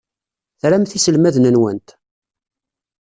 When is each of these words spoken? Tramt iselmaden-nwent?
Tramt 0.61 0.95
iselmaden-nwent? 0.97 1.89